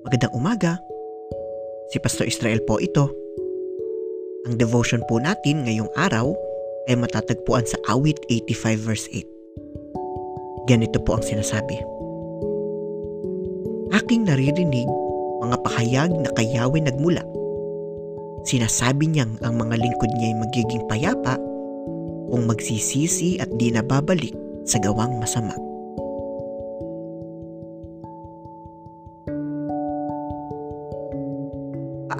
Magandang 0.00 0.32
umaga. 0.32 0.80
Si 1.92 2.00
Pastor 2.00 2.24
Israel 2.24 2.64
po 2.64 2.80
ito. 2.80 3.12
Ang 4.48 4.56
devotion 4.56 5.04
po 5.04 5.20
natin 5.20 5.68
ngayong 5.68 5.92
araw 5.92 6.32
ay 6.88 6.96
matatagpuan 6.96 7.68
sa 7.68 7.76
awit 7.92 8.16
85 8.32 8.80
verse 8.80 9.06
8. 9.12 10.64
Ganito 10.64 10.96
po 11.04 11.20
ang 11.20 11.24
sinasabi. 11.24 11.76
Aking 13.92 14.24
naririnig 14.24 14.88
mga 15.44 15.56
pahayag 15.60 16.10
na 16.16 16.32
kay 16.32 16.48
nagmula. 16.56 17.20
Sinasabi 18.48 19.12
niyang 19.12 19.36
ang 19.44 19.60
mga 19.60 19.76
lingkod 19.76 20.08
niya 20.16 20.32
ay 20.32 20.36
magiging 20.40 20.82
payapa 20.88 21.36
kung 22.32 22.48
magsisisi 22.48 23.36
at 23.36 23.52
di 23.60 23.68
na 23.68 23.84
babalik 23.84 24.32
sa 24.64 24.80
gawang 24.80 25.20
masama. 25.20 25.69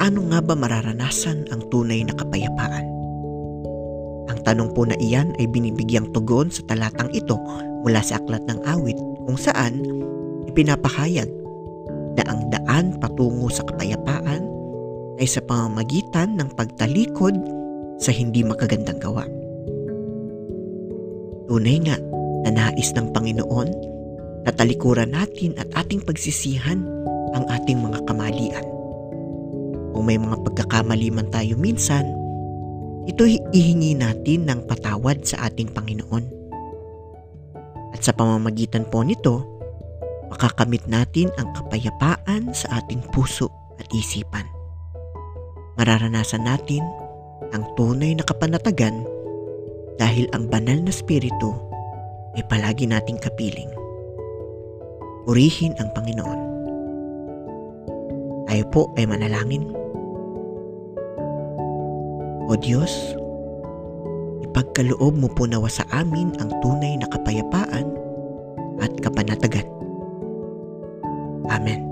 Paano 0.00 0.24
nga 0.32 0.40
ba 0.40 0.56
mararanasan 0.56 1.52
ang 1.52 1.60
tunay 1.68 2.00
na 2.08 2.16
kapayapaan? 2.16 2.88
Ang 4.32 4.38
tanong 4.48 4.72
po 4.72 4.88
na 4.88 4.96
iyan 4.96 5.36
ay 5.36 5.44
binibigyang 5.44 6.08
tugon 6.16 6.48
sa 6.48 6.64
talatang 6.64 7.12
ito 7.12 7.36
mula 7.84 8.00
sa 8.00 8.16
aklat 8.16 8.40
ng 8.48 8.64
awit 8.64 8.96
kung 8.96 9.36
saan 9.36 9.84
ipinapahayag 10.48 11.28
na 12.16 12.24
ang 12.32 12.48
daan 12.48 12.96
patungo 12.96 13.52
sa 13.52 13.60
kapayapaan 13.68 14.40
ay 15.20 15.28
sa 15.28 15.44
pamamagitan 15.44 16.32
ng 16.32 16.48
pagtalikod 16.56 17.36
sa 18.00 18.08
hindi 18.08 18.40
makagandang 18.40 19.04
gawa. 19.04 19.28
Tunay 21.44 21.76
nga 21.84 22.00
na 22.48 22.50
nais 22.56 22.88
ng 22.96 23.12
Panginoon 23.12 23.68
na 24.48 24.50
talikuran 24.56 25.12
natin 25.12 25.52
at 25.60 25.68
ating 25.76 26.00
pagsisihan 26.00 26.80
ang 27.36 27.44
ating 27.52 27.84
mga. 27.84 27.89
Kung 30.00 30.08
may 30.08 30.16
mga 30.16 30.40
pagkakamali 30.48 31.12
man 31.12 31.28
tayo 31.28 31.60
minsan, 31.60 32.08
ito 33.04 33.20
ihingi 33.52 33.92
natin 33.92 34.48
ng 34.48 34.64
patawad 34.64 35.28
sa 35.28 35.44
ating 35.44 35.76
Panginoon. 35.76 36.24
At 37.92 38.00
sa 38.00 38.16
pamamagitan 38.16 38.88
po 38.88 39.04
nito, 39.04 39.44
makakamit 40.32 40.88
natin 40.88 41.28
ang 41.36 41.52
kapayapaan 41.52 42.48
sa 42.56 42.80
ating 42.80 43.04
puso 43.12 43.52
at 43.76 43.84
isipan. 43.92 44.48
Mararanasan 45.76 46.48
natin 46.48 46.80
ang 47.52 47.68
tunay 47.76 48.16
na 48.16 48.24
kapanatagan 48.24 49.04
dahil 50.00 50.32
ang 50.32 50.48
banal 50.48 50.80
na 50.80 50.96
spirito 50.96 51.60
ay 52.40 52.42
palagi 52.48 52.88
nating 52.88 53.20
kapiling. 53.20 53.68
Purihin 55.28 55.76
ang 55.76 55.92
Panginoon. 55.92 56.40
Tayo 58.48 58.64
po 58.72 58.88
ay 58.96 59.04
manalangin. 59.04 59.79
O 62.50 62.58
Diyos, 62.58 63.14
ipagkaloob 64.42 65.14
mo 65.14 65.30
po 65.30 65.46
nawa 65.46 65.70
sa 65.70 65.86
amin 65.94 66.34
ang 66.42 66.50
tunay 66.58 66.98
na 66.98 67.06
kapayapaan 67.06 67.86
at 68.82 68.90
kapanatagan. 68.98 69.70
Amen. 71.46 71.89